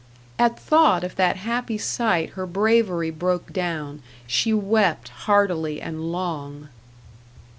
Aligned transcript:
At 0.39 0.59
thought 0.59 1.03
of 1.03 1.15
that 1.17 1.35
happy 1.35 1.77
sight, 1.77 2.31
her 2.31 2.47
bravery 2.47 3.11
broke 3.11 3.53
down. 3.53 4.01
She 4.25 4.51
wept 4.51 5.09
heartily 5.09 5.79
and 5.79 6.11
long. 6.11 6.69